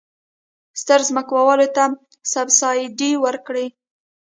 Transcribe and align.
ستر 0.81 0.99
ځمکوالو 1.09 1.67
ته 1.75 1.83
سبسایډي 2.33 3.11
ورکړي. 3.25 3.65